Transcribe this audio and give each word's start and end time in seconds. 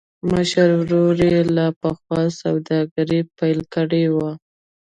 مشر 0.31 0.69
ورور 0.81 1.15
يې 1.29 1.37
لا 1.55 1.67
پخوا 1.81 2.21
سوداګري 2.41 3.19
پيل 3.37 3.59
کړې 3.73 4.05
وه. 4.15 4.31